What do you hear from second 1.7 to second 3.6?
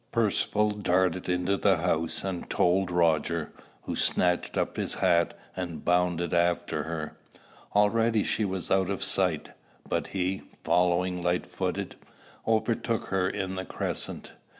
house, and told Roger,